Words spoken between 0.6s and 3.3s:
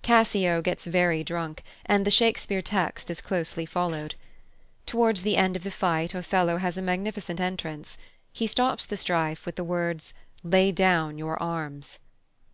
gets very drunk, and the Shakespeare text is